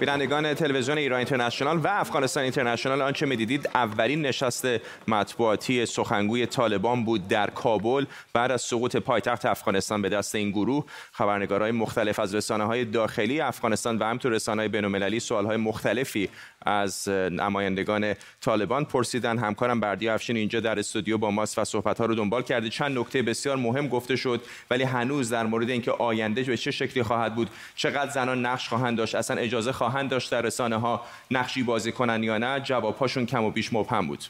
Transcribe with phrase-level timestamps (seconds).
[0.00, 4.66] بینندگان تلویزیون ایران اینترنشنال و افغانستان اینترنشنال آنچه می‌دیدید اولین نشست
[5.08, 10.84] مطبوعاتی سخنگوی طالبان بود در کابل بعد از سقوط پایتخت افغانستان به دست این گروه.
[11.12, 16.28] خبرنگارهای مختلف از رسانه های داخلی افغانستان و همینطور رسانه های بین‌المللی سوال مختلفی
[16.66, 19.38] از نمایندگان طالبان پرسیدن.
[19.38, 22.68] همکارم بردی افشین اینجا در استودیو با ماست و صحبت ها رو دنبال کرده.
[22.68, 24.40] چند نکته بسیار مهم گفته شد
[24.70, 27.50] ولی هنوز در مورد اینکه آینده به چه شکلی خواهد بود.
[27.76, 32.22] چقدر زنان نقش خواهند داشت؟ اصلا اجازه خواهند داشت در رسانه ها نقشی بازی کنن
[32.22, 34.24] یا نه؟ جوابهاشون کم و بیش مبهم بود.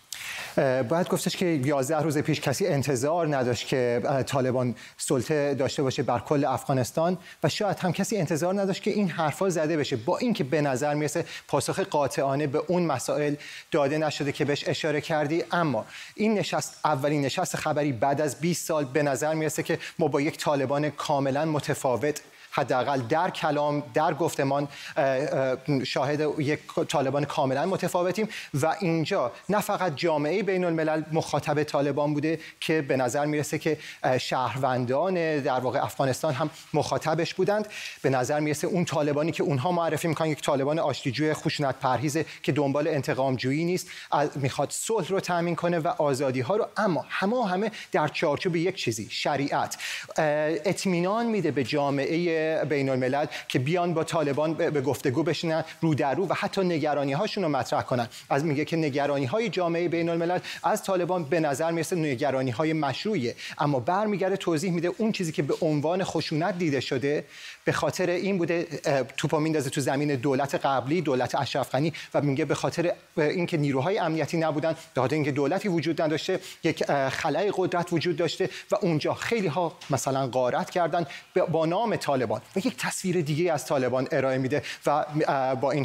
[0.88, 6.18] باید گفتش که 11 روز پیش کسی انتظار نداشت که طالبان سلطه داشته باشه بر
[6.18, 9.96] کل افغانستان و شاید هم کسی انتظار نداشت که این حرفا زده بشه.
[9.96, 13.34] با اینکه به نظر می‌رسه پاسخ قاطعانه به اون مسائل
[13.70, 15.44] داده نشده که بهش اشاره کردی.
[15.52, 15.84] اما
[16.14, 20.20] این نشست اولین نشست خبری بعد از 20 سال به نظر می‌رسه که ما با
[20.20, 24.68] یک طالبان کاملا متفاوت حداقل در کلام در گفتمان
[25.84, 32.40] شاهد یک طالبان کاملا متفاوتیم و اینجا نه فقط جامعه بین الملل مخاطب طالبان بوده
[32.60, 33.78] که به نظر می‌رسه که
[34.20, 37.68] شهروندان در واقع افغانستان هم مخاطبش بودند.
[38.02, 42.52] به نظر می‌رسه اون طالبانی که اونها معرفی می‌کنن یک طالبان آشتیجوی خشونت پرهیزه که
[42.52, 43.88] دنبال انتقام جویی نیست.
[44.34, 48.74] می‌خواد صلح رو تامین کنه و آزادی ها رو اما همه همه در چارچوب یک
[48.74, 49.76] چیزی شریعت.
[50.64, 56.14] اطمینان میده به جامعه بین الملل که بیان با طالبان به گفتگو بشینن رو در
[56.14, 58.08] رو و حتی نگرانی هاشون رو مطرح کنن.
[58.30, 62.72] از میگه که نگرانی های جامعه بین الملل از طالبان به نظر می‌رسه نگرانی های
[62.72, 63.34] مشروعیه.
[63.58, 67.24] اما برمیگرده توضیح میده اون چیزی که به عنوان خشونت دیده شده
[67.64, 68.66] به خاطر این بوده
[69.16, 71.74] توپا میندازه تو زمین دولت قبلی دولت اشرف
[72.14, 76.84] و میگه به خاطر اینکه نیروهای امنیتی نبودن به خاطر اینکه دولتی وجود نداشته یک
[77.08, 81.06] خلای قدرت وجود داشته و اونجا خیلی ها مثلا غارت کردن
[81.52, 82.29] با نام طالبان.
[82.36, 85.04] و یک تصویر دیگه از طالبان ارائه میده و
[85.54, 85.84] با این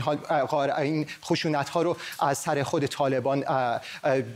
[0.49, 3.45] حال این خشونت ها رو از سر خود طالبان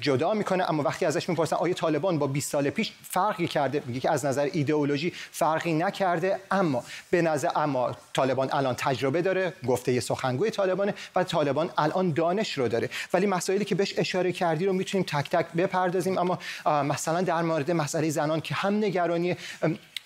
[0.01, 0.69] جدا می‌کنه.
[0.69, 4.25] اما وقتی ازش می‌پرسن آیا طالبان با 20 سال پیش فرقی کرده؟ میگه که از
[4.25, 6.39] نظر ایدئولوژی فرقی نکرده.
[6.51, 12.57] اما به نظر اما طالبان الان تجربه داره گفته سخنگوی طالبانه و طالبان الان دانش
[12.57, 12.89] رو داره.
[13.13, 16.17] ولی مسائلی که بهش اشاره کردی رو می‌تونیم تک تک بپردازیم.
[16.17, 19.37] اما مثلا در مورد مسئله زنان که هم نگرانی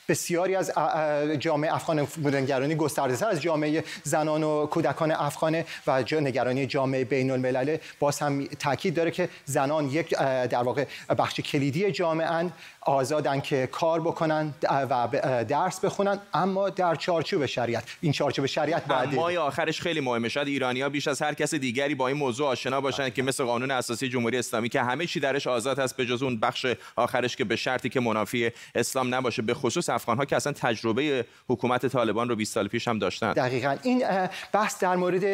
[0.09, 0.72] بسیاری از
[1.40, 7.31] جامعه افغان بودنگرانی گسترده تر از جامعه زنان و کودکان افغانه و نگرانی جامعه بین
[7.31, 10.09] الملل باز هم تاکید داره که زنان یک
[10.50, 10.86] در واقع
[11.18, 12.52] بخش کلیدی جامعه
[12.86, 15.08] آزادن که کار بکنن و
[15.48, 17.84] درس بخونن اما در چارچوب شریعت.
[18.02, 20.30] این چارچوب شریعت بعد مای آخرش خیلی مهمه.
[20.30, 23.72] شاید ایرانیا بیش از هر کس دیگری با این موضوع آشنا باشن که مثل قانون
[23.72, 27.44] اساسی جمهوری اسلامی که همه چی درش آزاد هست به جز اون بخش آخرش که
[27.44, 29.42] به شرطی که منافی اسلام نباشه.
[29.42, 33.34] به خصوص افغان ها که اصلا تجربه حکومت طالبان رو 20 سال پیش هم داشتن.
[33.34, 33.78] دقیقا.
[33.84, 34.04] این
[34.52, 35.26] بحث در مورد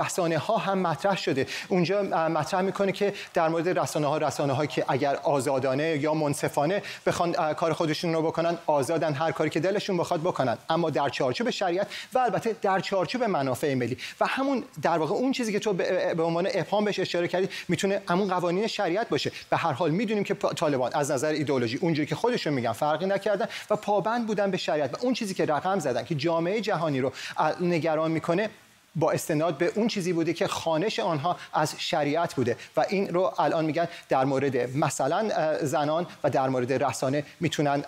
[0.00, 1.46] رسانه ها هم مطرح شده.
[1.68, 6.82] اونجا مطرح می‌کنه که در مورد رسانه ها رسانه هایی که اگر آزادانه یا منصفانه
[7.06, 10.58] بخوان کار خودشون رو بکنن آزادن هر کاری که دلشون بخواد بکنن.
[10.70, 15.32] اما در چارچوب شریعت و البته در چارچوب منافع ملی و همون در واقع اون
[15.32, 19.32] چیزی که تو به عنوان ابهام بهش اشاره کردی می‌تونه همون قوانین شریعت باشه.
[19.50, 23.46] به هر حال می‌دونیم که طالبان از نظر ایدئولوژی اونجوری که خودشون میگن فرقی نکردن
[23.70, 27.12] و پابند بودن به شریعت و اون چیزی که رقم زدن که جامعه جهانی رو
[27.60, 28.50] نگران می‌کنه
[28.96, 32.56] با استناد به اون چیزی بوده که خانش آنها از شریعت بوده.
[32.76, 35.30] و این رو الان میگن در مورد مثلا
[35.62, 37.80] زنان و در مورد رسانه می‌تونن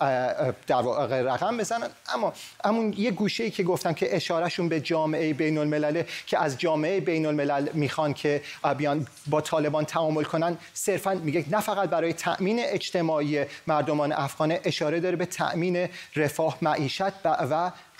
[0.66, 1.88] در واقع رقم بزنن.
[2.14, 2.32] اما
[2.64, 7.00] همون یه گوشه ای که گفتم که اشارهشون به جامعه بین الملل که از جامعه
[7.00, 8.42] بین الملل می‌خوان که
[8.78, 15.00] بیان با طالبان تعامل کنن صرفا میگه نه فقط برای تأمین اجتماعی مردمان افغان اشاره
[15.00, 17.28] داره به تأمین رفاه معیشت و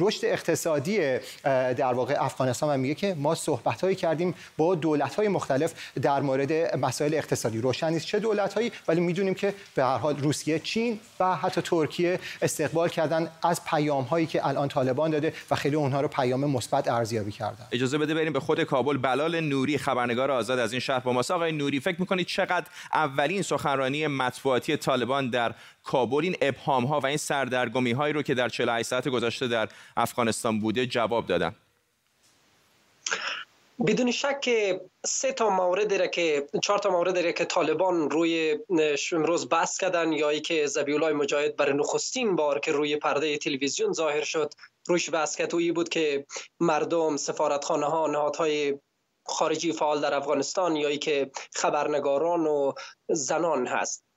[0.01, 5.29] رشد اقتصادی در واقع افغانستان و میگه که ما صحبت هایی کردیم با دولت های
[5.29, 7.61] مختلف در مورد مسائل اقتصادی.
[7.61, 11.61] روشن نیست چه دولت هایی ولی می‌دونیم که به هر حال روسیه چین و حتی
[11.61, 16.45] ترکیه استقبال کردن از پیام هایی که الان طالبان داده و خیلی اونها رو پیام
[16.45, 17.67] مثبت ارزیابی کردن.
[17.73, 18.97] اجازه بده بریم به خود کابل.
[18.97, 21.31] بلال نوری خبرنگار آزاد از این شهر با ماست.
[21.31, 25.55] آقای نوری فکر می‌کنید چقدر اولین سخنرانی مطبوعاتی طالبان در
[25.89, 29.69] کابل این ابهام ها و این سردرگمی هایی رو که در 48 ساعت گذشته در
[29.97, 31.55] افغانستان بوده جواب دادن.
[33.87, 34.49] بدون شک
[35.07, 38.59] سه تا مورد را که چهار تا مورد را که طالبان روی
[39.13, 43.93] امروز بحث کردن یا ای که زبیولای مجاهد برای نخستین بار که روی پرده تلویزیون
[43.93, 44.55] ظاهر شد
[44.87, 46.27] روش بحث کرد بود که
[46.61, 48.79] مردم سفارتخانه ها نهادهای
[49.27, 52.73] خارجی فعال در افغانستان یا ای که خبرنگاران و
[53.09, 54.08] زنان هست.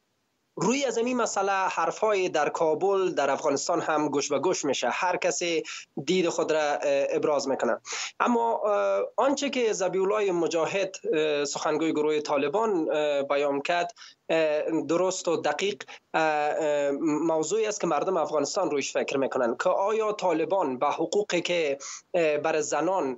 [0.62, 4.90] روی از این مسئله حرفهای در کابل در افغانستان هم گوش به گوش میشه.
[4.90, 5.64] هر کسی
[6.06, 6.62] دید خود را
[7.10, 7.78] ابراز می‌کنه.
[8.20, 8.62] اما
[9.18, 10.96] آنچه که زبیولای مجاهد
[11.46, 12.86] سخنگوی گروه طالبان
[13.24, 13.94] بیان کرد
[14.88, 15.84] درست و دقیق
[17.02, 21.78] موضوعی است که مردم افغانستان رویش فکر می‌کنن که آیا طالبان به حقوقی که
[22.14, 23.18] بر زنان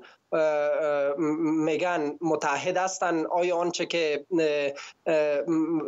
[1.39, 4.25] میگن متحد هستند آیا آنچه که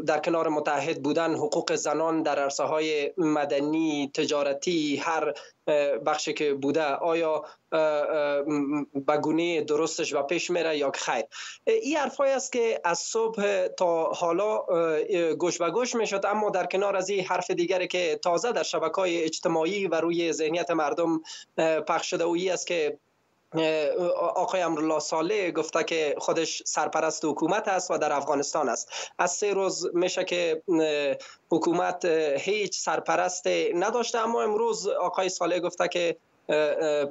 [0.06, 5.34] در کنار متحد بودن حقوق زنان در عرصه های مدنی تجارتی هر
[6.06, 7.46] بخشی که بوده آیا
[9.08, 11.24] بگونه درستش و پیش میره یا خیر؟
[11.68, 14.66] این حرفایی است که از صبح تا حالا
[15.40, 18.96] گوش به گوش می‌شد اما در کنار از این حرف دیگری که تازه در شبکه
[18.96, 21.22] های اجتماعی و روی ذهنیت مردم
[21.88, 22.98] پخش شده و است که
[24.18, 28.90] آقای امرالله صالح گفته که خودش سرپرست حکومت است و در افغانستان است.
[29.20, 30.62] از سه روز میشه که
[31.52, 32.06] حکومت
[32.40, 34.20] هیچ سرپرست نداشته.
[34.20, 36.18] اما امروز آقای صالح گفته که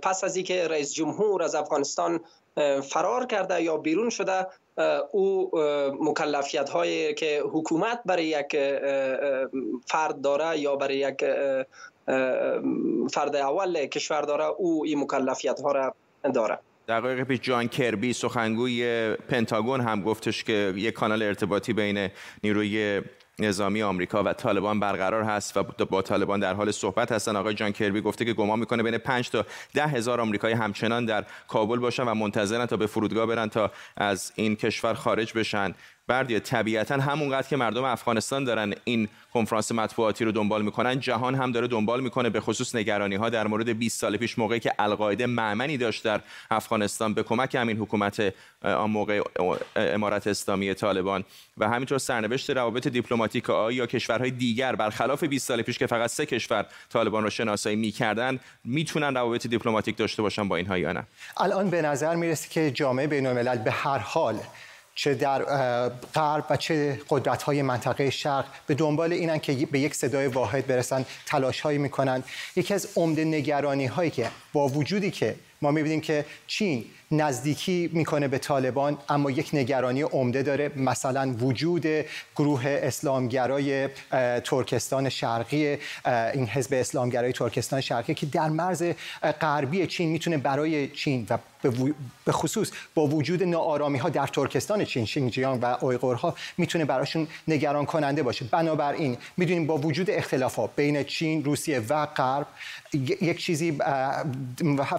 [0.03, 2.21] پس از اینکه رئیس جمهور از افغانستان
[2.83, 4.47] فرار کرده یا بیرون شده
[5.13, 5.51] او
[6.01, 8.57] مکلفیت هایی که حکومت برای یک
[9.87, 11.25] فرد داره یا برای یک
[13.13, 15.95] فرد اول کشور داره او این مکلفیت ها را
[16.33, 22.09] داره دقایق پیش جان کربی سخنگوی پنتاگون هم گفتش که یک کانال ارتباطی بین
[22.45, 23.03] نیروی
[23.39, 27.37] نظامی آمریکا و طالبان برقرار هست و با طالبان در حال صحبت هستن.
[27.37, 31.25] آقای جان کربی گفته که گمان می‌کنه بین 5 تا ده هزار آمریکایی همچنان در
[31.49, 35.75] کابل باشن و منتظرن تا به فرودگاه برن تا از این کشور خارج بشن.
[36.07, 41.53] بردیه طبیعتا همونقدر که مردم افغانستان دارن این کنفرانس مطبوعاتی رو دنبال می‌کنن جهان هم
[41.53, 45.27] داره دنبال می‌کنه به خصوص نگرانی ها در مورد 20 سال پیش موقعی که القاعده
[45.27, 46.21] معمنی داشت در
[46.51, 49.23] افغانستان به کمک همین حکومت آن موقع
[49.77, 51.25] امارت اسلامی طالبان.
[51.59, 54.77] و همینطور سرنوشت روابط دیپلماتیک آیا کشورهای دیگر.
[54.77, 59.97] برخلاف 20 سال پیش که فقط سه کشور طالبان رو شناسایی می‌کردن می‌تونن روابط دیپلماتیک
[59.97, 63.99] داشته باشن با اینها یا نه؟ الان به نظر می‌رسه که جامعه بین به هر
[63.99, 64.39] حال
[64.95, 65.43] چه در
[66.15, 70.67] غرب و چه قدرت های منطقه شرق به دنبال اینن که به یک صدای واحد
[70.67, 72.25] برسن تلاش هایی می‌کنن.
[72.57, 78.29] یکی از عمده نگرانی هایی که با وجودی که ما می‌بینیم که چین نزدیکی می‌کنه
[78.29, 80.71] به طالبان اما یک نگرانی عمده داره.
[80.77, 81.87] مثلا وجود
[82.37, 83.89] گروه اسلامگرای
[84.45, 88.85] ترکستان شرقی این حزب اسلامگرای ترکستان شرقی که در مرز
[89.41, 91.39] غربی چین می‌تونه برای چین و
[92.25, 97.87] به خصوص با وجود ناآرامی ها در ترکستان چین شینجیانگ و اویغورها می‌تونه براشون نگران
[97.87, 98.45] کننده باشه.
[98.45, 102.47] بنابراین می‌دونیم با وجود اختلافات بین چین روسیه و غرب
[102.93, 103.79] یک چیزی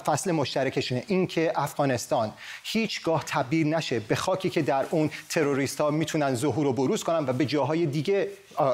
[0.05, 1.03] فصل مشترکشونه.
[1.07, 1.51] این که
[1.95, 2.33] افغانستان
[2.63, 7.29] هیچگاه تبدیل نشه به خاکی که در اون تروریست ها می‌تونن ظهور و بروز کنن
[7.29, 8.27] و به جاهای دیگه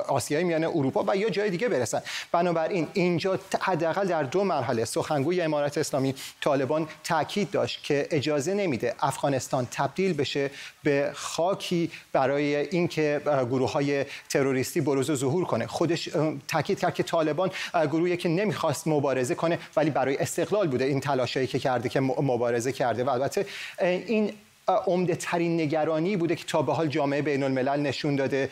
[0.08, 2.02] آسیای میانه اروپا و یا جای دیگه برسن.
[2.32, 8.96] بنابراین اینجا حداقل در دو مرحله سخنگوی امارت اسلامی طالبان تاکید داشت که اجازه نمیده
[9.00, 10.52] افغانستان تبدیل بشه
[10.84, 15.68] به خاکی برای اینکه گروه های تروریستی بروز و ظهور کنه.
[15.68, 16.10] خودش
[16.48, 20.86] تاکید کرد که طالبان گروهی که نمی‌خواست مبارزه کنه ولی برای استقلال بوده.
[20.86, 23.04] این تلاشایی که کرده که مبارزه کرده.
[23.04, 23.46] و البته
[23.80, 24.34] این
[24.68, 28.50] عمده ترین نگرانی بوده که تا به حال جامعه بین الملل نشون داده.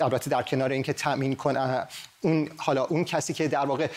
[0.00, 1.86] البته در کنار اینکه تامین کنه
[2.20, 3.88] اون حالا اون کسی که در واقع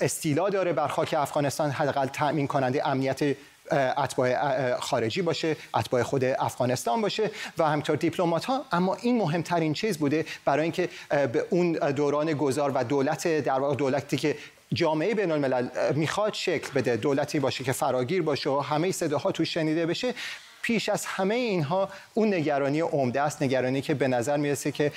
[0.00, 3.36] استیلا داره بر خاک افغانستان حداقل تامین کننده امنیت
[3.72, 9.98] اتباع خارجی باشه اتباع خود افغانستان باشه و همینطور دیپلمات ها اما این مهمترین چیز
[9.98, 14.36] بوده برای اینکه به اون دوران گذار و دولت در واقع دولتی که
[14.74, 19.54] جامعه بین الملل می‌خواد شکل بده دولتی باشه که فراگیر باشه و همه صداها توش
[19.54, 20.14] شنیده بشه.
[20.62, 24.92] پیش از همه اینها اون نگرانی عمده است نگرانی که به نظر می‌رسه که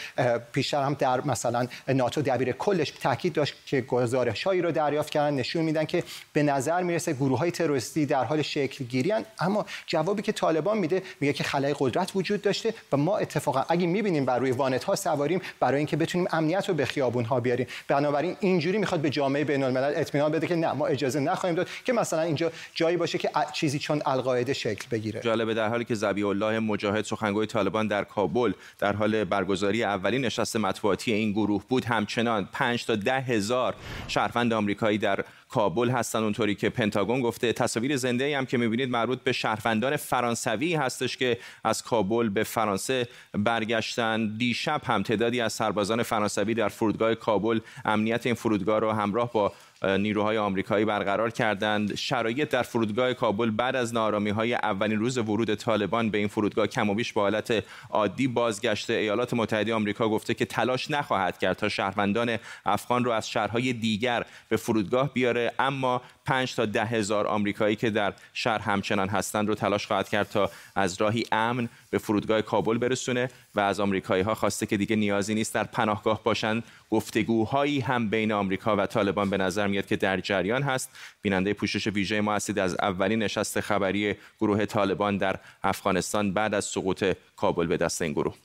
[0.51, 5.33] پیشتر هم در مثلا ناتو دبیر کلش تاکید داشت که گزارش هایی رو دریافت کردن
[5.33, 6.03] نشون میدن که
[6.33, 11.03] به نظر می‌رسه گروه های تروریستی در حال شکل گیری اما جوابی که طالبان میده
[11.19, 14.95] میگه که خلای قدرت وجود داشته و ما اتفاقا اگه می‌بینیم بر روی وانت ها
[14.95, 17.67] سواریم برای اینکه بتونیم امنیت رو به خیابون ها بیاریم.
[17.87, 21.67] بنابراین اینجوری می‌خواد به جامعه بین الملل اطمینان بده که نه ما اجازه نخواهیم داد
[21.85, 25.21] که مثلا اینجا جایی باشه که چیزی چون القاعده شکل بگیره.
[25.53, 30.55] در حالی که زبی الله مجاهد سخنگوی طالبان در کابل در حال برگزاری اولین نشست
[30.55, 33.75] مطبوعاتی این گروه بود همچنان 5 تا ده هزار
[34.07, 37.53] شهروند آمریکایی در کابل هستن اونطوری که پنتاگون گفته.
[37.53, 43.07] تصاویر زنده هم که می‌بینید مربوط به شهروندان فرانسوی هستش که از کابل به فرانسه
[43.33, 44.37] برگشتن.
[44.37, 49.53] دیشب هم تعدادی از سربازان فرانسوی در فرودگاه کابل امنیت این فرودگاه رو همراه با
[49.83, 51.95] نیروهای آمریکایی برقرار کردند.
[51.95, 56.67] شرایط در فرودگاه کابل بعد از نارامی های اولین روز ورود طالبان به این فرودگاه
[56.67, 58.93] کم و بیش به حالت عادی بازگشته.
[58.93, 64.25] ایالات متحده آمریکا گفته که تلاش نخواهد کرد تا شهروندان افغان رو از شهرهای دیگر
[64.49, 65.42] به فرودگاه بیاره.
[65.59, 70.29] اما 5 تا ده هزار آمریکایی که در شهر همچنان هستند رو تلاش خواهد کرد
[70.29, 74.95] تا از راهی امن به فرودگاه کابل برسونه و از آمریکایی ها خواسته که دیگه
[74.95, 76.63] نیازی نیست در پناهگاه باشند.
[76.89, 80.89] گفتگوهایی هم بین آمریکا و طالبان به نظر میاد که در جریان هست.
[81.21, 86.65] بیننده پوشش ویژه ما هستید از اولین نشست خبری گروه طالبان در افغانستان بعد از
[86.65, 88.35] سقوط کابل به دست این گروه.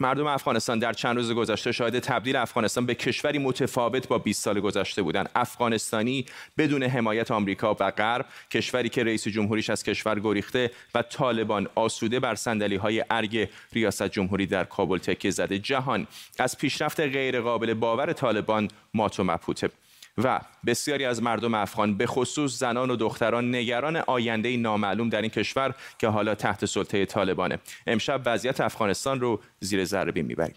[0.00, 4.60] مردم افغانستان در چند روز گذشته شاهد تبدیل افغانستان به کشوری متفاوت با 20 سال
[4.60, 5.30] گذشته بودند.
[5.34, 6.26] افغانستانی
[6.58, 12.20] بدون حمایت آمریکا و غرب کشوری که رئیس جمهوریش از کشور گریخته و طالبان آسوده
[12.20, 15.58] بر صندلی های ارگ ریاست جمهوری در کابل تکیه زده.
[15.58, 16.06] جهان
[16.38, 19.70] از پیشرفت غیرقابل باور طالبان مات و مبهوته
[20.18, 25.30] و بسیاری از مردم افغان به خصوص زنان و دختران نگران آینده نامعلوم در این
[25.30, 27.58] کشور که حالا تحت سلطه طالبانه.
[27.86, 30.54] امشب وضعیت افغانستان رو زیر ذره بین می‌بریم.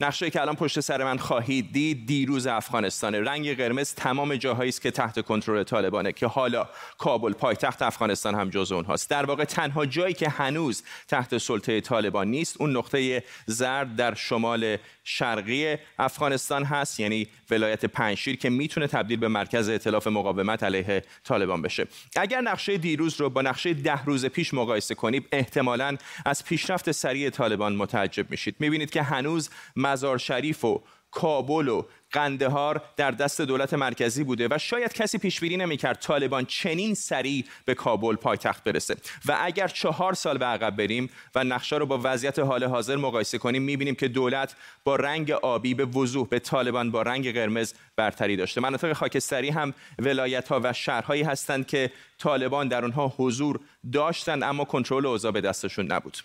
[0.00, 4.82] نقشه که الان پشت سر من خواهید دید دیروز افغانستان رنگ قرمز تمام جاهایی است
[4.82, 9.10] که تحت کنترل طالبانه که حالا کابل پایتخت افغانستان هم جز اونهاست.
[9.10, 14.76] در واقع تنها جایی که هنوز تحت سلطه طالبان نیست اون نقطه زرد در شمال
[15.04, 21.62] شرقی افغانستان هست یعنی ولایت پنشیر که می‌تونه تبدیل به مرکز ائتلاف مقاومت علیه طالبان
[21.62, 21.86] بشه.
[22.16, 27.30] اگر نقشه دیروز رو با نقشه ده روز پیش مقایسه کنید احتمالا از پیشرفت سریع
[27.30, 28.56] طالبان متعجب میشید.
[28.58, 29.50] می‌بینید که هنوز
[29.86, 35.40] مزار شریف و کابل و قندهار در دست دولت مرکزی بوده و شاید کسی پیش
[35.40, 38.96] بینی نمی‌کرد طالبان چنین سریع به کابل پایتخت برسه.
[39.26, 43.38] و اگر چهار سال به عقب بریم و نقشه رو با وضعیت حال حاضر مقایسه
[43.38, 48.36] کنیم می‌بینیم که دولت با رنگ آبی به وضوح به طالبان با رنگ قرمز برتری
[48.36, 48.60] داشته.
[48.60, 53.60] مناطق خاکستری هم ولایت ها و شهرهایی هستند که طالبان در اونها حضور
[53.92, 56.16] داشتند اما کنترل اوضاع به دستشون نبود.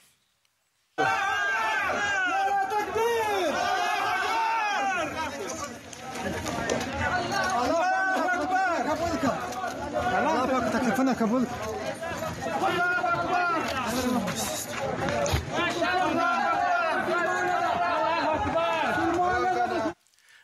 [11.21, 11.45] Kabul.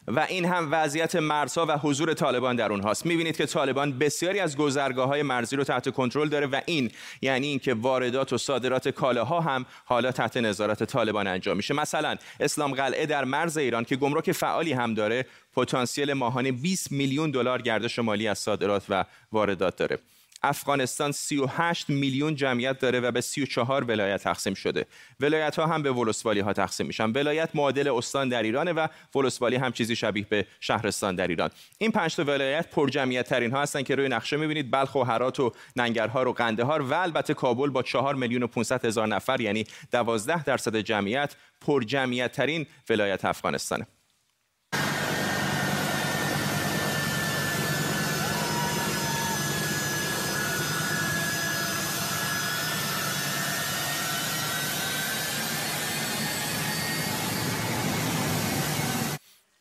[0.08, 3.06] و این هم وضعیت مرزها و حضور طالبان در اونهاست.
[3.06, 6.92] می‌بینید که طالبان بسیاری از گذرگاه های مرزی رو تحت کنترل داره و این
[7.22, 11.74] یعنی اینکه واردات و صادرات کالاها هم حالا تحت نظارت طالبان انجام میشه.
[11.74, 17.32] مثلا اسلام قلعه در مرز ایران که گمرک فعالی هم داره پتانسیل ماهانه 20 میلیون
[17.32, 20.00] دلار گردش مالی از صادرات و واردات داره.
[20.44, 24.86] افغانستان 38 میلیون جمعیت داره و به 34 ولایت تقسیم شده.
[25.20, 27.12] ولایت ها هم به ولسوالی ها تقسیم میشن.
[27.12, 31.50] ولایت معادل استان در ایرانه و ولسوالی هم چیزی شبیه به شهرستان در ایران.
[31.78, 34.72] این پنج تا ولایت پر جمعیت ترین ها هستن که روی نقشه می‌بینید.
[34.72, 38.86] بلخ و هرات و ننگرهار و قندهار و البته کابل با 4 میلیون و 500
[38.86, 43.88] هزار نفر یعنی 12 درصد جمعیت پر جمعیت ترین ولایت افغانستانه.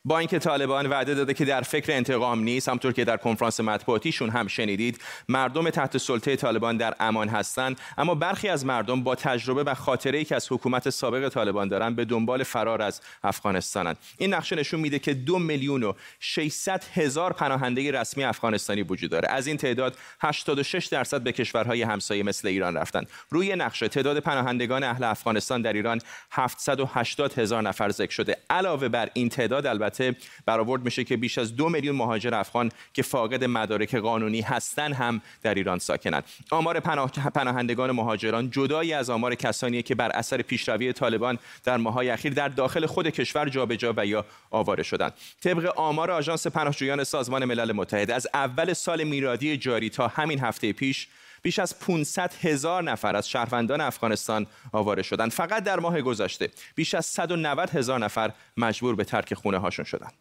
[0.07, 4.31] با اینکه طالبان وعده داده که در فکر انتقام نیست همطور که در کنفرانس مطبوعاتیشون
[4.31, 7.81] هم شنیدید مردم تحت سلطه طالبان در امان هستند.
[7.99, 11.95] اما برخی از مردم با تجربه و خاطره ای که از حکومت سابق طالبان دارن
[11.95, 17.33] به دنبال فرار از افغانستانند این نقشه نشون میده که دو میلیون و 600 هزار
[17.33, 19.29] پناهنده رسمی افغانستانی وجود داره.
[19.29, 23.09] از این تعداد 86 درصد به کشورهای همسایه مثل ایران رفتند.
[23.31, 28.37] روی نقشه تعداد پناهندگان اهل افغانستان در ایران 780 هزار نفر ذکر شده.
[28.51, 32.73] علاوه بر این تعداد البته البته برآورد میشه که بیش از دو میلیون مهاجر افغان
[32.95, 37.11] که فاقد مدارک قانونی هستند هم در ایران ساکنند آمار پناه...
[37.11, 42.49] پناهندگان مهاجران جدایی از آمار کسانی که بر اثر پیشروی طالبان در ماهای اخیر در
[42.49, 45.13] داخل خود کشور جابجا و یا آواره شدند.
[45.41, 50.73] طبق آمار آژانس پناهجویان سازمان ملل متحد از اول سال میلادی جاری تا همین هفته
[50.73, 51.09] پیش
[51.47, 55.31] بیش از 500 هزار نفر از شهروندان افغانستان آواره شدند.
[55.31, 60.13] فقط در ماه گذشته بیش از 190 هزار نفر مجبور به ترک خونه هاشون شدند.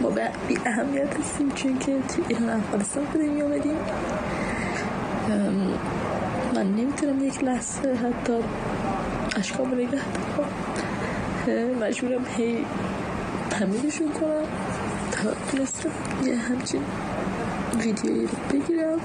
[0.00, 0.10] ما
[0.48, 3.76] بی اهمیت هستیم چون که تو ایران افغانستان به دنیا آمدیم
[6.54, 8.38] من نمی‌تونم یک لحظه حتی
[9.36, 10.00] اشکام نگه
[11.80, 12.64] مجبورم هی
[13.50, 14.46] تمیزشون کنم
[15.12, 15.90] تا تونستم
[16.26, 16.84] یه همچین
[17.78, 19.00] ویدیویی رو بگیرم.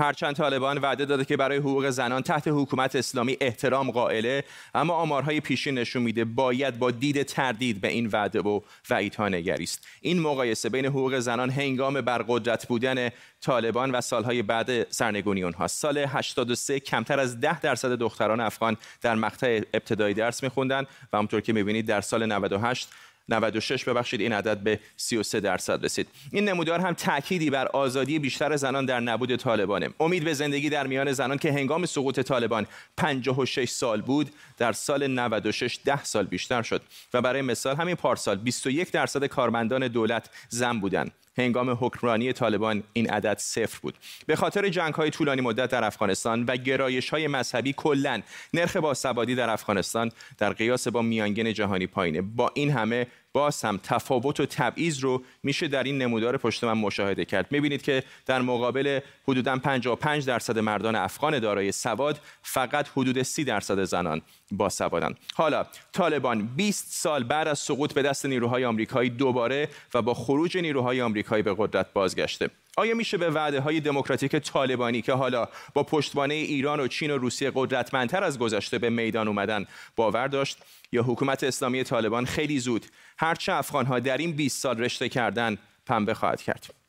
[0.00, 5.40] هرچند طالبان وعده داده که برای حقوق زنان تحت حکومت اسلامی احترام قائله اما آمارهای
[5.40, 8.60] پیشین نشون میده باید با دید تردید به این وعده و
[8.90, 9.86] وعیدها نگریست.
[10.00, 13.08] این مقایسه بین حقوق زنان هنگام برقدرت بودن
[13.40, 15.66] طالبان و سالهای بعد سرنگونی اونها.
[15.66, 21.40] سال 83 کمتر از 10 درصد دختران افغان در مقطع ابتدایی درس میخوندن و همونطور
[21.40, 22.88] که می‌بینید در سال 98
[23.28, 26.08] 96 ببخشید این عدد به 33 درصد رسید.
[26.32, 29.88] این نمودار هم تأکیدی بر آزادی بیشتر زنان در نبود طالبانه.
[30.00, 32.66] امید به زندگی در میان زنان که هنگام سقوط طالبان
[32.96, 36.82] 56 سال بود در سال 96 10 سال بیشتر شد.
[37.14, 41.12] و برای مثال همین پارسال 21 درصد کارمندان دولت زن بودند.
[41.38, 43.94] هنگام حکمرانی طالبان این عدد صفر بود.
[44.26, 48.22] به خاطر جنگ های طولانی مدت در افغانستان و گرایش های مذهبی کلا
[48.54, 52.22] نرخ باسوادی در افغانستان در قیاس با میانگین جهانی پایینه.
[52.22, 56.72] با این همه باز هم تفاوت و تبعیض رو میشه در این نمودار پشت من
[56.72, 57.46] مشاهده کرد.
[57.50, 63.84] می‌بینید که در مقابل حدودا 55 درصد مردان افغان دارای سواد فقط حدود 30 درصد
[63.84, 65.14] زنان با سوادن.
[65.34, 70.56] حالا طالبان 20 سال بعد از سقوط به دست نیروهای آمریکایی دوباره و با خروج
[70.56, 72.50] نیروهای آمریکایی به قدرت بازگشته.
[72.76, 77.18] آیا میشه به وعده های دموکراتیک طالبانی که حالا با پشتوانه ایران و چین و
[77.18, 79.66] روسیه قدرتمندتر از گذشته به میدان اومدن
[79.96, 80.58] باور داشت؟
[80.92, 82.86] یا حکومت اسلامی طالبان خیلی زود
[83.18, 86.83] هرچه افغانها در این 20 سال رشته کردن پنبه خواهد کرد؟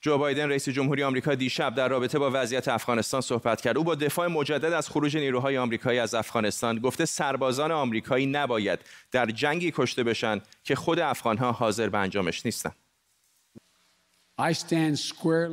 [0.00, 3.94] جو بایدن رئیس جمهوری آمریکا دیشب در رابطه با وضعیت افغانستان صحبت کرد او با
[3.94, 8.78] دفاع مجدد از خروج نیروهای آمریکایی از افغانستان گفته سربازان آمریکایی نباید
[9.12, 12.74] در جنگی کشته بشن که خود افغانها حاضر به انجامش نیستند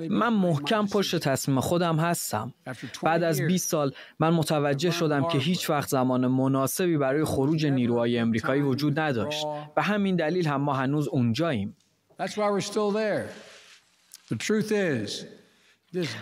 [0.09, 2.53] من محکم پشت تصمیم خودم هستم.
[3.03, 8.17] بعد از 20 سال من متوجه شدم که هیچ وقت زمان مناسبی برای خروج نیروهای
[8.17, 9.45] امریکایی وجود نداشت.
[9.75, 11.77] به همین دلیل هم ما هنوز اونجاییم.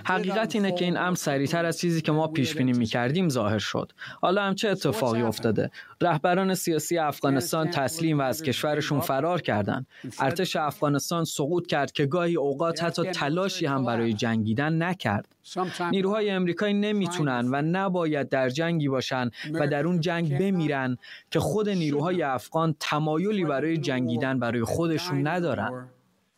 [0.05, 3.91] حقیقت اینه که این امر سریعتر از چیزی که ما پیش بینی می‌کردیم ظاهر شد.
[4.21, 9.87] حالا هم چه اتفاقی افتاده؟ رهبران سیاسی افغانستان تسلیم و از کشورشون فرار کردند.
[10.19, 15.35] ارتش افغانستان سقوط کرد که گاهی اوقات حتی تلاشی هم برای جنگیدن نکرد.
[15.91, 20.97] نیروهای امریکایی نمی‌تونن و نباید در جنگی باشن و در اون جنگ بمیرن
[21.31, 25.87] که خود نیروهای افغان تمایلی برای جنگیدن برای خودشون ندارن.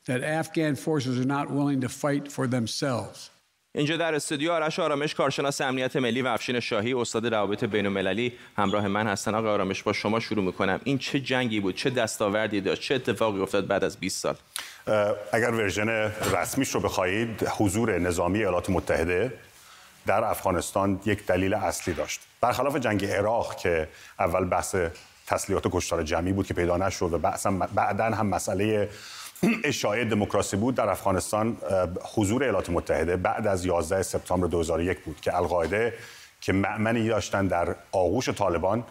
[0.10, 3.30] That Afghan forces are not willing to fight for themselves.
[3.76, 8.34] اینجا در استودیو آرش آرامش کارشناس امنیت ملی و افشین شاهی استاد روابط بین المللی
[8.58, 9.36] همراه من هستن.
[9.36, 10.80] آقای آرامش با شما شروع می‌کنم.
[10.84, 14.36] این چه جنگی بود؟ چه دستاوردی داشت؟ چه اتفاقی افتاد بعد از 20 سال؟
[15.34, 15.90] اگر ورژن
[16.34, 19.34] رسمیش رو بخواهید حضور نظامی ایالات متحده
[20.06, 22.22] در افغانستان یک دلیل اصلی داشت.
[22.42, 23.88] برخلاف جنگ عراق که
[24.20, 24.76] اول بحث
[25.28, 27.18] تسلیحات کشتار جمعی بود که پیدا نشد و
[27.76, 28.90] بعدا هم مسئله
[29.64, 31.58] اشاعه دموکراسی بود در افغانستان
[32.16, 35.94] حضور ایالات متحده بعد از 11 سپتامبر 2001 بود که القاعده
[36.42, 38.84] که معمنی داشتن در آغوش طالبان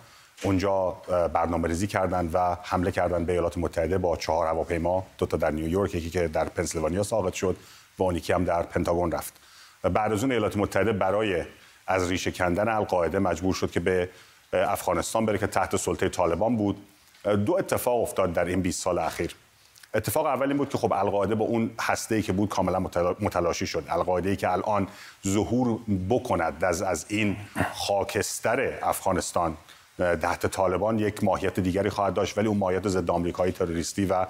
[0.43, 5.37] اونجا برنامه ریزی کردند و حمله کردند به ایالات متحده با چهار هواپیما دو تا
[5.37, 7.57] در نیویورک یکی که در پنسیلوانیا ساقط شد
[7.99, 9.41] و اون هم در پنتاگون رفت.
[9.85, 11.43] و بعد از اون ایالات متحده برای
[11.87, 14.09] از ریشه کندن القاعده مجبور شد که به
[14.53, 16.77] افغانستان بره که تحت سلطه طالبان بود.
[17.47, 19.35] دو اتفاق افتاد در این 20 سال اخیر.
[19.95, 22.81] اتفاق اول این بود که خب القاعده با اون هسته که بود کاملا
[23.21, 23.85] متلاشی شد.
[23.89, 24.89] القاعده که الان
[25.27, 25.79] ظهور
[26.11, 27.37] بکند از از این
[27.75, 29.57] خاکستر افغانستان
[29.99, 34.27] تحت طالبان یک ماهیت دیگری خواهد داشت ولی اون ماهیت ضد آمریکایی تروریستی و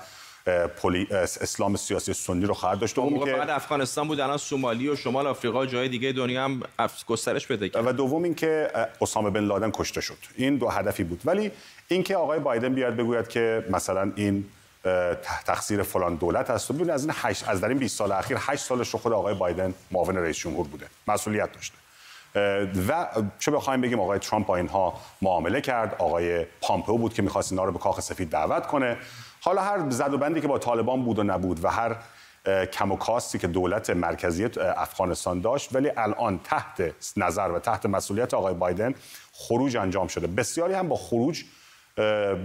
[0.77, 1.09] پولی...
[1.13, 2.99] اسلام سیاسی سنی رو خواهد داشت.
[2.99, 6.63] اون که افغانستان بود الان سومالی و شمال آفریقا جای دیگه دنیا هم
[7.07, 10.17] گسترش بده و دوم اینکه اسامه بن لادن کشته شد.
[10.37, 11.23] این دو هدفی بود.
[11.25, 11.51] ولی
[11.89, 14.45] اینکه آقای بایدن بیاد بگوید که مثلا این
[15.45, 18.65] تقصیر فلان دولت است و از این هشت از در این 20 سال اخیر 8
[18.65, 20.87] سالش رو خود آقای بایدن معاون رئیس جمهور بوده.
[21.09, 21.77] مسئولیت داشته.
[22.89, 23.07] و
[23.39, 25.95] چه بخوایم بگیم آقای ترامپ با اینها معامله کرد.
[25.99, 28.97] آقای پامپئو بود که می‌خواست اینا رو به کاخ سفید دعوت کنه.
[29.41, 31.97] حالا هر زد و بندی که با طالبان بود و نبود و هر
[32.73, 34.45] کم و کاستی که دولت مرکزی
[34.77, 36.83] افغانستان داشت ولی الان تحت
[37.17, 38.95] نظر و تحت مسئولیت آقای بایدن
[39.33, 40.27] خروج انجام شده.
[40.27, 41.45] بسیاری هم با خروج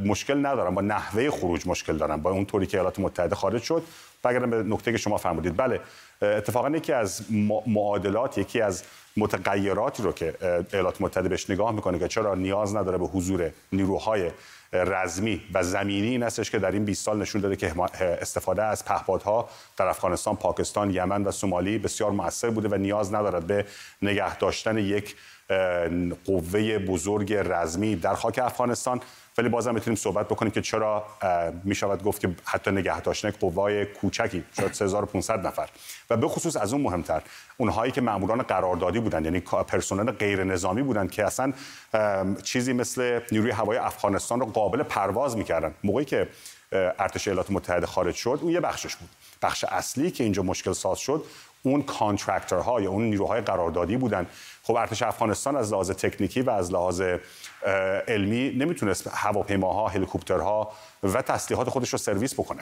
[0.05, 3.83] مشکل ندارن با نحوه خروج مشکل دارن با اون طوری که ایالات متحده خارج شد.
[4.23, 5.57] برگردم به نکته که شما فرمودید.
[5.57, 5.79] بله
[6.21, 7.21] اتفاقا یکی از
[7.67, 8.83] معادلات یکی از
[9.17, 10.33] متغیراتی رو که
[10.73, 14.31] ایالات متحده بهش نگاه می‌کنه که چرا نیاز نداره به حضور نیروهای
[14.73, 18.85] رزمی و زمینی این هستش که در این 20 سال نشون داده که استفاده از
[18.85, 23.65] پهپادها در افغانستان، پاکستان، یمن و سومالی بسیار موثر بوده و نیاز ندارد به
[24.01, 25.15] نگه داشتن یک
[26.25, 29.01] قوه بزرگ رزمی در خاک افغانستان.
[29.37, 31.05] ولی بازم می‌تونیم صحبت بکنیم که چرا
[31.63, 35.69] می‌شود گفت که حتی نگه داشتن قوای کوچکی شاید 3500 نفر.
[36.09, 37.21] و به خصوص از اون مهمتر
[37.57, 41.53] اونهایی که ماموران قراردادی بودن یعنی پرسنل غیر نظامی بودن که اصلا
[42.43, 45.73] چیزی مثل نیروی هوای افغانستان رو قابل پرواز می‌کردن.
[45.83, 46.27] موقعی که
[46.71, 49.09] ارتش ایالات متحده خارج شد اون یه بخشش بود.
[49.41, 51.23] بخش اصلی که اینجا مشکل ساز شد
[51.63, 54.27] اون کانترکتورها یا اون نیروهای قراردادی بودن.
[54.69, 57.01] خب ارتش افغانستان از لحاظ تکنیکی و از لحاظ
[58.07, 60.71] علمی نمی‌تونست هواپیماها هلیکوپترها
[61.03, 62.61] و تسلیحات خودش رو سرویس بکنه.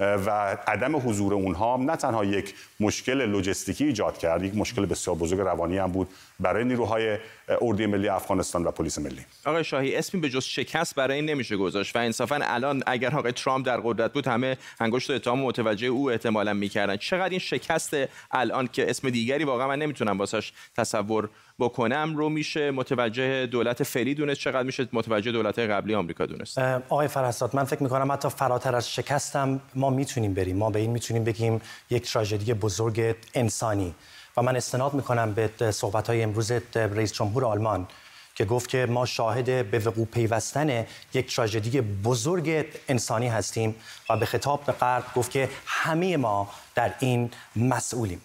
[0.00, 0.30] و
[0.66, 5.78] عدم حضور اونها نه تنها یک مشکل لوجستیکی ایجاد کرد یک مشکل بسیار بزرگ روانی
[5.78, 6.08] هم بود
[6.40, 7.18] برای نیروهای
[7.60, 9.24] اردوی ملی افغانستان و پلیس ملی.
[9.46, 13.32] آقای شاهی اسمی به جز شکست برای این نمیشه گذاشت و انصافا الان اگر آقای
[13.32, 16.96] ترامپ در قدرت بود همه انگشت اتهام متوجه او احتمالا می‌کردن.
[16.96, 17.96] چقدر این شکست
[18.30, 22.70] الان که اسم دیگری واقعا من نمی‌تونم واسش تصور بکنم رو میشه.
[22.70, 24.88] متوجه دولت فعلی دونست چقدر میشه.
[24.92, 26.58] متوجه دولت قبلی آمریکا دونست.
[26.58, 30.56] آقای فرستاد من فکر می‌کنم حتی فراتر از شکستم ما می‌تونیم بریم.
[30.56, 33.94] ما به این می‌تونیم بگیم یک تراژدی بزرگ انسانی.
[34.36, 37.86] و من استناد می‌کنم به صحبت های امروز رئیس جمهور آلمان
[38.34, 43.74] که گفت که ما شاهد به وقوع پیوستن یک تراژدی بزرگ انسانی هستیم.
[44.10, 48.20] و به خطاب به غرب گفت که همه ما در این مسئولیم.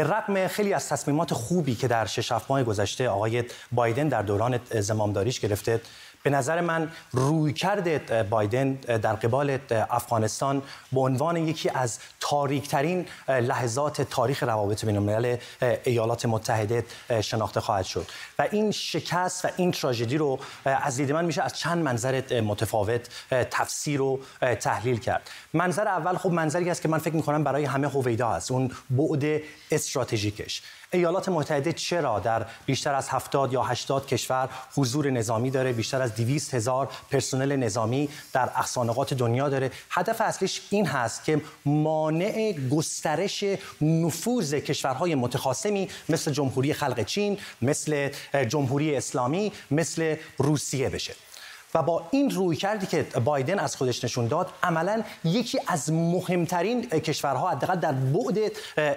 [0.00, 4.60] به رغم خیلی از تصمیمات خوبی که در شش ماه گذشته آقای بایدن در دوران
[4.70, 5.80] زمامداریش گرفته
[6.22, 14.42] به نظر من رویکرد بایدن در قبال افغانستان به عنوان یکی از تاریکترین لحظات تاریخ
[14.42, 15.36] روابط بین الملل
[15.84, 16.84] ایالات متحده
[17.20, 18.06] شناخته خواهد شد.
[18.38, 23.08] و این شکست و این تراژدی رو از دید من میشه از چند منظر متفاوت
[23.30, 24.20] تفسیر و
[24.60, 25.30] تحلیل کرد.
[25.54, 28.50] منظر اول خب منظری است که من فکر می‌کنم برای همه هویدا است.
[28.50, 30.62] اون بعد استراتژیکش.
[30.92, 36.14] ایالات متحده چرا در بیشتر از 70 یا 80 کشور حضور نظامی داره؟ بیشتر از
[36.14, 39.70] 200 هزار پرسنل نظامی در اقصانقات دنیا داره.
[39.90, 43.44] هدف اصلیش این هست که مانع گسترش
[43.80, 48.08] نفوذ کشورهای متخاصمی مثل جمهوری خلق چین مثل
[48.48, 51.14] جمهوری اسلامی مثل روسیه بشه.
[51.74, 56.88] و با این روی کردی که بایدن از خودش نشون داد عملا یکی از مهمترین
[56.88, 58.52] کشورها حداقل در بعد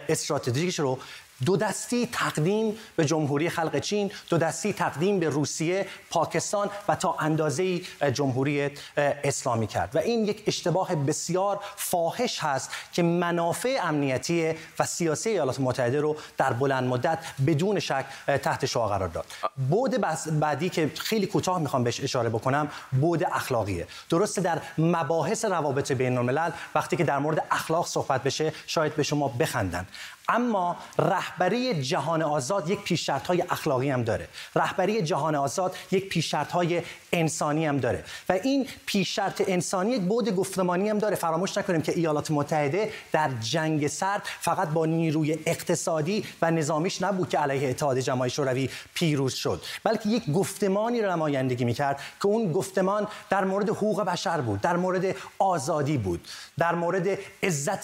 [0.10, 1.00] استراتژیکش رو
[1.46, 7.16] دو دستی تقدیم به جمهوری خلق چین دو دستی تقدیم به روسیه پاکستان و تا
[7.20, 7.82] اندازه
[8.14, 9.96] جمهوری اسلامی کرد.
[9.96, 16.16] و این یک اشتباه بسیار فاحش هست که منافع امنیتی و سیاسی ایالات متحده رو
[16.38, 18.06] در بلند مدت بدون شک
[18.44, 19.26] تحت شعا قرار داد.
[19.70, 19.98] بود
[20.40, 23.88] بعدی که خیلی کوتاه می‌خوام بهش اشاره بکنم بود اخلاقیه.
[24.10, 29.04] درسته در مباحث روابط بین الملل وقتی که در مورد اخلاق صحبت بشه شاید به
[29.04, 29.86] شما بخندن.
[30.30, 34.28] اما رهبری جهان آزاد یک پیشرت های اخلاقی هم داره.
[34.56, 36.82] رهبری جهان آزاد یک پیشرت های
[37.14, 38.04] انسانی هم داره.
[38.30, 41.16] و این پیشرت انسانی یک بود گفتمانی هم داره.
[41.16, 47.30] فراموش نکنیم که ایالات متحده در جنگ سرد فقط با نیروی اقتصادی و نظامیش نبود
[47.30, 49.62] که علیه اتحاد جماهیر شوروی پیروز شد.
[49.84, 54.76] بلکه یک گفتمانی رو نمایندگی می‌کرد که اون گفتمان در مورد حقوق بشر بود در
[54.76, 57.84] مورد آزادی بود در مورد عزت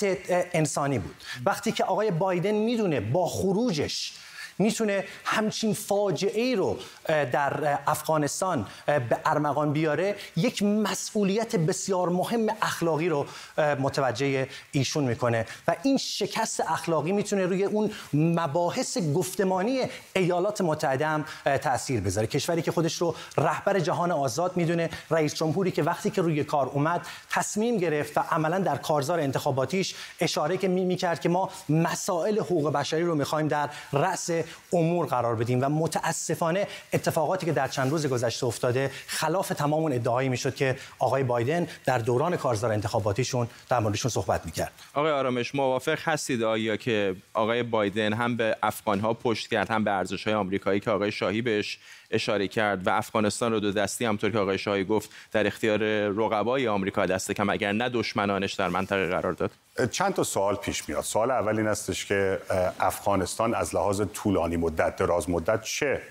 [0.53, 1.15] انسانی بود.
[1.45, 4.11] وقتی که آقای بایدن می‌دونه با خروجش.
[4.59, 13.09] می‌تونه همچین فاجعه ای رو در افغانستان به ارمغان بیاره یک مسئولیت بسیار مهم اخلاقی
[13.09, 13.25] رو
[13.57, 15.45] متوجه ایشون می‌کنه.
[15.67, 19.81] و این شکست اخلاقی می‌تونه روی اون مباحث گفتمانی
[20.15, 21.25] ایالات متحده هم
[21.61, 22.27] تاثیر بذاره.
[22.27, 26.65] کشوری که خودش رو رهبر جهان آزاد می‌دونه رئیس جمهوری که وقتی که روی کار
[26.65, 32.71] اومد تصمیم گرفت و عملا در کارزار انتخاباتیش اشاره که می‌کرد که ما مسائل حقوق
[32.71, 34.29] بشری رو می‌خوایم در رأس
[34.73, 39.93] امور قرار بدیم و متاسفانه اتفاقاتی که در چند روز گذشته افتاده خلاف تمام اون
[39.93, 44.71] ادعایی می‌شد که آقای بایدن در دوران کارزار انتخاباتیشون در موردشون صحبت می‌کرد.
[44.93, 49.91] آقای آرامش موافق هستید آیا که آقای بایدن هم به افغانها پشت کرد هم به
[49.91, 51.79] ارزش‌های آمریکایی که آقای شاهی بهش
[52.11, 56.67] اشاره کرد و افغانستان رو دو دستی همطور که آقای شاهی گفت در اختیار رقبای
[56.67, 59.51] آمریکا دست کم اگر نه دشمنانش در منطقه قرار داد.
[59.91, 61.03] چند تا سوال پیش میاد.
[61.03, 62.39] سوال اول این استش که
[62.79, 66.01] افغانستان از لحاظ طولانی مدت دراز مدت چه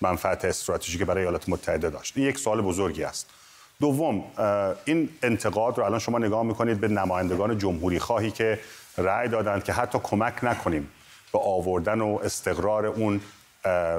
[0.00, 3.30] منفعت استراتژیک برای ایالات متحده داشت؟ این یک سوال بزرگی است.
[3.80, 4.24] دوم
[4.84, 7.98] این انتقاد رو الان شما نگاه می‌کنید به نمایندگان جمهوری.
[7.98, 8.58] خواهی که
[8.98, 10.88] رأی دادند که حتی کمک نکنیم
[11.32, 13.20] به آوردن و استقرار اون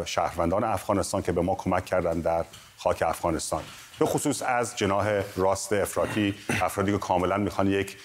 [0.06, 2.46] شهروندان افغانستان که به ما کمک کردن در
[2.78, 3.64] خاک افغانستان.
[4.00, 7.98] به خصوص از جناح راست افراطی افرادی که کاملا می‌خوان یک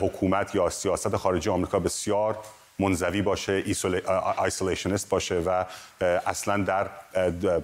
[0.00, 2.38] حکومت یا سیاست خارجی آمریکا بسیار
[2.78, 3.62] منزوی باشه
[4.44, 5.64] isolationist باشه و
[6.00, 6.88] اصلا در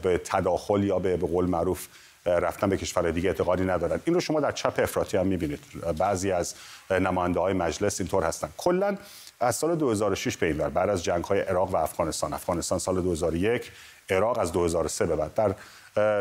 [0.02, 1.86] به تداخل یا به قول معروف
[2.26, 4.00] رفتن به کشور دیگه اعتقادی ندارن.
[4.04, 5.60] این رو شما در چپ افراطی هم می‌بینید.
[5.98, 6.54] بعضی از
[6.90, 8.48] نماینده های مجلس اینطور هستن.
[8.56, 8.96] کلا
[9.40, 12.32] از سال 2006 به این بعد از جنگ های عراق و افغانستان.
[12.32, 13.72] افغانستان سال 2001
[14.10, 15.34] عراق از 2003 به بعد.
[15.34, 15.54] در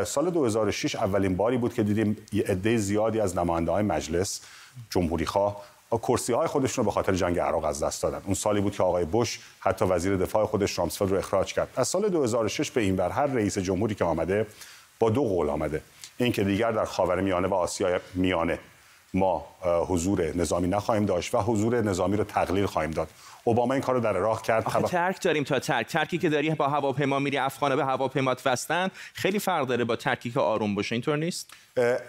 [0.03, 4.41] سال 2006 اولین باری بود که دیدیم عده زیادی از نماینده های مجلس
[4.89, 8.21] جمهوری خواه کرسی های خودشون رو به خاطر جنگ عراق از دست دادن.
[8.25, 11.67] اون سالی بود که آقای بوش حتی وزیر دفاع خودش رامسفلد رو اخراج کرد.
[11.75, 14.47] از سال 2006 به این بر هر رئیس جمهوری که آمده
[14.99, 15.81] با دو قول آمده.
[16.17, 18.59] این که دیگر در خاورمیانه و آسیای میانه
[19.15, 23.07] ما حضور نظامی نخواهیم داشت و حضور نظامی رو تقلیل خواهیم داد.
[23.43, 24.65] اوباما این کارو در عراق کرد.
[24.65, 25.87] آخه ترک داریم تا ترک.
[25.87, 30.31] ترکی که داری با هواپیما میری افغانه به هواپیمات وستن خیلی فرق داره با ترکی
[30.31, 30.95] که آروم باشه.
[30.95, 31.49] اینطور نیست؟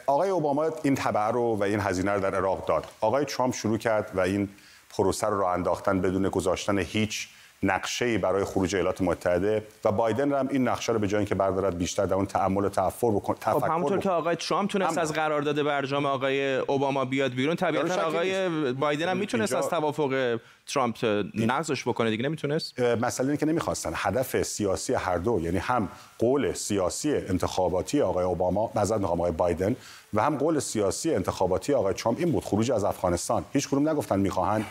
[0.07, 2.87] آقای اوباما این تبع رو و این هزینه رو در عراق داد.
[3.01, 4.49] آقای ترامپ شروع کرد و این
[4.91, 7.29] پروسه رو راه انداختن بدون گذاشتن هیچ
[7.67, 11.79] نقشه برای خروج ایالات متحده و بایدن هم این نقشه رو به جای اینکه بردارد
[11.79, 15.63] بیشتر در اون تعامل و تفکر بکنه خب همونطور که آقای ترامپ تونست از قرارداد
[15.63, 20.97] برجام آقای اوباما بیاد بیرون طبیعتا آقای بایدن هم می‌تونست از توافق ترامپ
[21.35, 23.93] نقضش بکنه دیگه نمی‌تونست؟ مسئله اینه که نمی‌خواستن.
[23.95, 29.77] هدف سیاسی هر دو یعنی هم قول سیاسی انتخاباتی آقای اوباما نظر آقای بایدن
[30.15, 33.45] و هم قول سیاسی انتخاباتی آقای ترامپ این بود خروج از افغانستان.
[33.53, 34.67] هیچ کدوم نگفتن می‌خواهند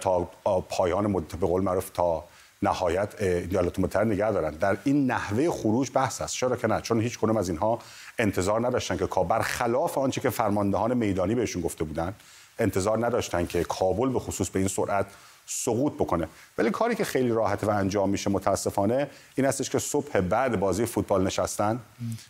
[0.00, 0.30] تا
[0.68, 2.24] پایان مدت به قول معروف تا
[2.62, 4.50] نهایت ایالات متحده نگه دارن.
[4.50, 6.34] در این نحوه خروج بحث است.
[6.34, 7.78] چرا که نه؟ چون هیچ کنم از اینها
[8.18, 12.14] انتظار نداشتن که برخلاف آنچه که فرماندهان میدانی بهشون گفته بودن
[12.58, 15.06] انتظار نداشتن که کابل به خصوص به این سرعت
[15.46, 16.28] سقوط بکنه.
[16.58, 20.86] ولی کاری که خیلی راحت و انجام میشه متاسفانه این هستش که صبح بعد بازی
[20.86, 21.80] فوتبال نشستن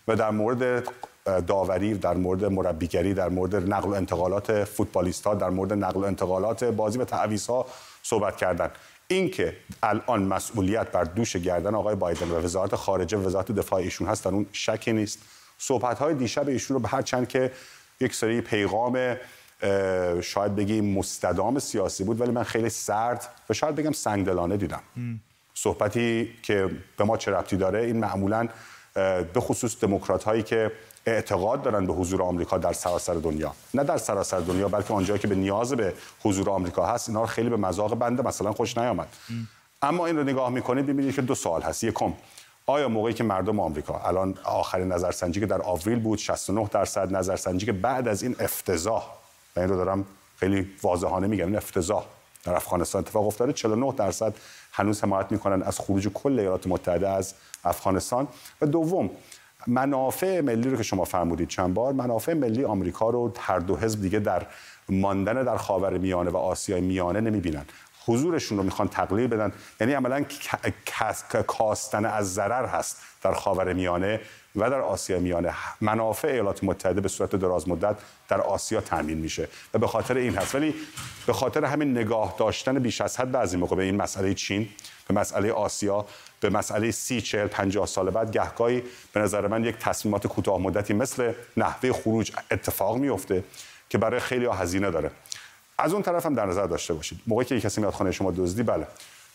[0.09, 0.85] و در مورد
[1.46, 6.05] داوری در مورد مربیگری در مورد نقل و انتقالات فوتبالیست ها در مورد نقل و
[6.05, 7.66] انتقالات بازی و تعویض ها
[8.03, 8.70] صحبت کردن.
[9.09, 14.07] اینکه الان مسئولیت بر دوش گردن آقای بایدن و وزارت خارجه و وزارت دفاع ایشون
[14.07, 15.18] هست در اون شکی نیست.
[15.59, 17.53] صحبت های دیشب ایشون رو به هر چند که
[18.01, 19.16] یک سری پیغام
[20.22, 24.81] شاید بگیم مستدام سیاسی بود ولی من خیلی سرد و شاید بگم سنگدلانه دیدم.
[25.55, 28.48] صحبتی که به ما چه ربطی داره؟ این معمولا
[28.94, 30.72] به خصوص دموکرات هایی که
[31.07, 33.55] اعتقاد دارن به حضور آمریکا در سراسر دنیا.
[33.75, 37.27] نه در سراسر دنیا بلکه آنجایی که به نیاز به حضور آمریکا هست اینا رو
[37.27, 39.09] خیلی به مذاق بنده مثلا خوش نیامد.
[39.83, 41.85] اما این رو نگاه می‌کنید ببینید که دو سوال هست.
[41.85, 42.12] یکم
[42.66, 47.66] آیا موقعی که مردم آمریکا الان آخرین نظرسنجی که در آوریل بود 69 درصد نظرسنجی
[47.66, 49.21] که بعد از این افتضاح
[49.56, 51.46] و این رو دارم خیلی واضحانه میگم.
[51.46, 52.04] این افتضاح.
[52.44, 53.52] در افغانستان اتفاق افتاده.
[53.52, 54.34] 49 درصد
[54.72, 57.34] هنوز حمایت می‌کنن از خروج کل ایالات متحده از
[57.64, 58.28] افغانستان.
[58.60, 59.10] و دوم
[59.66, 64.02] منافع ملی رو که شما فرمودید چند بار منافع ملی آمریکا رو هر دو حزب
[64.02, 64.46] دیگه در
[64.88, 67.64] ماندن در خاور میانه و آسیای میانه نمی‌بینن.
[68.06, 69.52] حضورشون رو می‌خوان تقلیل بدن.
[69.80, 70.24] یعنی عملا
[71.46, 74.20] کاستن از ضرر هست در خاور میانه.
[74.56, 77.96] و در آسیا میانه منافع ایالات متحده به صورت دراز مدت
[78.28, 80.54] در آسیا تامین میشه و به خاطر این هست.
[80.54, 80.74] ولی
[81.26, 84.68] به خاطر همین نگاه داشتن بیش از حد بعضی موقع به این مسئله چین
[85.08, 86.06] به مسئله آسیا
[86.40, 90.94] به مسئله سی چهل پنجاه سال بعد گهگاهی به نظر من یک تصمیمات کوتاه مدتی
[90.94, 93.44] مثل نحوه خروج اتفاق میفته
[93.90, 95.10] که برای خیلی هزینه داره.
[95.78, 97.20] از اون طرف هم در نظر داشته باشید.
[97.26, 98.86] موقعی که کسی میاد خانه شما دزدی بله.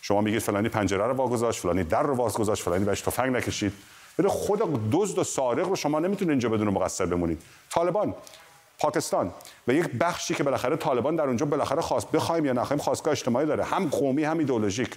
[0.02, 3.72] شما میگید فلانی پنجره رو واگذاشت فلانی در رو واز گذاشت فلانی بهش تفنگ نکشید.
[4.18, 7.42] ولی خود دزد و سارق رو شما نمی‌تونید اینجا بدون مقصر بمونید.
[7.70, 8.14] طالبان
[8.78, 9.32] پاکستان
[9.68, 13.46] و یک بخشی که بالاخره طالبان در اونجا بالاخره خواست بخوایم یا نخوایم خواستگاه اجتماعی
[13.46, 13.64] داره.
[13.64, 14.96] هم قومی هم ایدئولوژیک.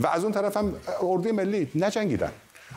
[0.00, 2.32] و از اون طرف هم اردوی ملی نجنگیدن.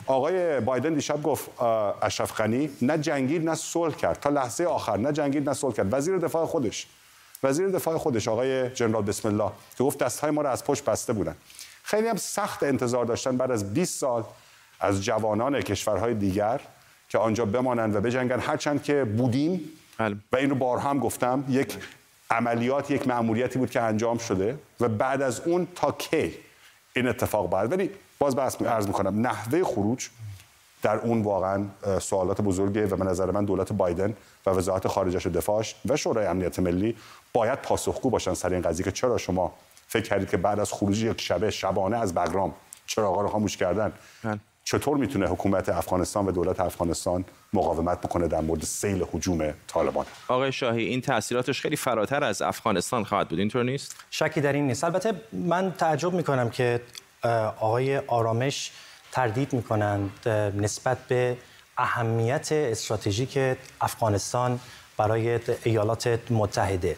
[0.06, 1.62] آقای بایدن دیشب گفت
[2.02, 4.20] اشرف غنی نه جنگید نه صلح کرد.
[4.20, 5.94] تا لحظه آخر نه جنگید نه صلح کرد.
[5.94, 6.86] وزیر دفاع خودش.
[7.42, 11.12] وزیر دفاع خودش آقای جنرال بسم الله که گفت دستهای ما رو از پشت بسته
[11.12, 11.36] بودن.
[11.82, 14.24] خیلی هم سخت انتظار داشتن بعد از 20 سال
[14.80, 16.60] از جوانان کشورهای دیگر
[17.08, 19.60] که آنجا بمانند و بجنگن هرچند که بودیم
[19.98, 20.16] بله.
[20.32, 21.78] و این رو بارها هم گفتم یک
[22.30, 26.34] عملیات یک مأموریتی بود که انجام شده و بعد از اون تا کی
[26.96, 30.08] این اتفاق باید ولی باز بحث عرض می‌کنم نحوه خروج
[30.82, 31.64] در اون واقعا
[32.00, 36.26] سوالات بزرگه و به نظر من دولت بایدن و وزارت خارجه و دفاعش و شورای
[36.26, 36.96] امنیت ملی
[37.32, 39.54] باید پاسخگو باشن سر این قضیه که چرا شما
[39.88, 42.54] فکر کردید که بعد از خروج یک شبه شبانه از بغرام
[42.86, 43.92] چراغا رو خاموش کردن
[44.24, 44.40] بله.
[44.68, 50.52] چطور می‌تونه حکومت افغانستان و دولت افغانستان مقاومت بکنه در مورد سیل حجوم طالبان؟ آقای
[50.52, 54.84] شاهی این تاثیراتش خیلی فراتر از افغانستان خواهد بود اینطور نیست؟ شکی در این نیست.
[54.84, 56.80] البته من تعجب می‌کنم که
[57.60, 58.70] آقای آرامش
[59.12, 61.36] تردید می‌کنند نسبت به
[61.78, 63.38] اهمیت استراتژیک
[63.80, 64.60] افغانستان
[64.96, 66.96] برای ایالات متحده.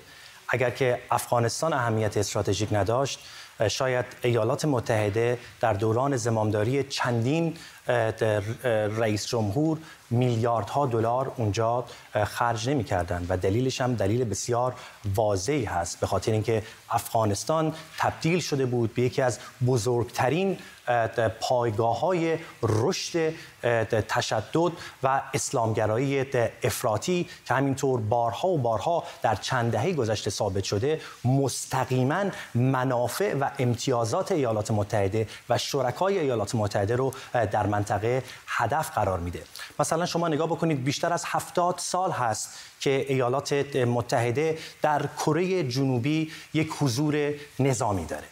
[0.48, 3.28] اگر که افغانستان اهمیت استراتژیک نداشت
[3.66, 7.56] شاید ایالات متحده در دوران زمامداری چندین
[8.98, 9.78] رئیس جمهور
[10.10, 11.84] میلیاردها دلار اونجا
[12.24, 14.74] خرج نمی کردن و دلیلش هم دلیل بسیار
[15.14, 16.00] واضحی هست.
[16.00, 20.58] به خاطر اینکه افغانستان تبدیل شده بود به یکی از بزرگترین
[21.40, 23.34] پایگاه های رشد
[24.08, 24.72] تشدد
[25.02, 26.26] و اسلامگرایی
[26.62, 32.24] افراطی که همینطور بارها و بارها در چند دهه گذشته ثابت شده مستقیما
[32.54, 39.42] منافع و امتیازات ایالات متحده و شرکای ایالات متحده رو در منطقه هدف قرار میده.
[39.78, 46.32] مثلا شما نگاه بکنید بیشتر از هفتاد سال هست که ایالات متحده در کره جنوبی
[46.54, 48.26] یک حضور نظامی داره.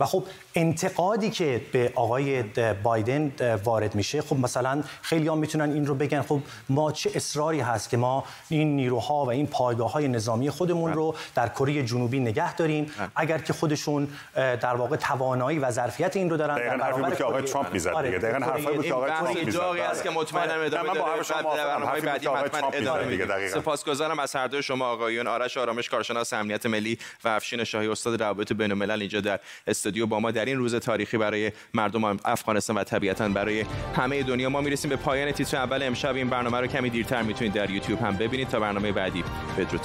[0.00, 0.24] و خب
[0.58, 2.44] انتقادی که به آقای
[2.82, 3.32] بایدن
[3.64, 7.90] وارد میشه خب مثلا خیلی هم می‌تونن این رو بگن خب ما چه اصراری هست
[7.90, 12.54] که ما این نیروها و این پایگاه های نظامی خودمون رو در کره جنوبی نگه
[12.54, 17.16] داریم؟ اگر که خودشون در واقع توانایی و ظرفیت این رو دارن دقیقاً حرفی بود
[17.16, 17.96] که آقای ترامپ می‌زد دیگه.
[17.96, 19.58] آره، دقیقاً حرفی بود که آقای ترامپ می‌زد.
[19.58, 22.00] جایی است که مطمئنم ادامه داره.
[22.00, 27.28] بعدی حتما ادامه سپاسگزارم از هر دو شما آقایون آرش آرامش کارشناس امنیت ملی و
[27.28, 32.04] افشین شاهی استاد روابط بین‌الملل اینجا در استودیو با ما در روز تاریخی برای مردم
[32.04, 33.64] افغانستان و طبیعتا برای
[33.96, 34.48] همه دنیا.
[34.48, 35.82] ما می‌رسیم به پایان تیتر اول.
[35.82, 38.48] امشب این برنامه رو کمی دیرتر می‌تونید در یوتیوب هم ببینید.
[38.48, 39.24] تا برنامه بعدی
[39.58, 39.80] بدرود.